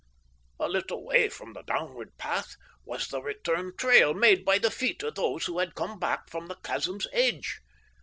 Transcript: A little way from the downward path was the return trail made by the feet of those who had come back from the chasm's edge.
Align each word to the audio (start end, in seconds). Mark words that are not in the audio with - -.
A 0.59 0.67
little 0.67 1.05
way 1.05 1.29
from 1.29 1.53
the 1.53 1.61
downward 1.61 2.17
path 2.17 2.55
was 2.85 3.07
the 3.09 3.21
return 3.21 3.77
trail 3.77 4.15
made 4.15 4.43
by 4.43 4.57
the 4.57 4.71
feet 4.71 5.03
of 5.03 5.13
those 5.13 5.45
who 5.45 5.59
had 5.59 5.75
come 5.75 5.99
back 5.99 6.27
from 6.27 6.47
the 6.47 6.55
chasm's 6.63 7.05
edge. 7.13 7.59